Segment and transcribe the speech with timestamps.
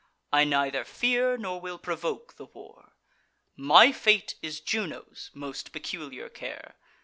[0.33, 2.93] I neither fear nor will provoke the war;
[3.55, 6.73] My fate is Juno's most peculiar care.